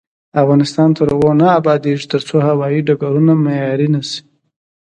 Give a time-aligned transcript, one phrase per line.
[0.41, 4.19] افغانستان تر هغو نه ابادیږي، ترڅو هوايي ډګرونه معیاري نشي.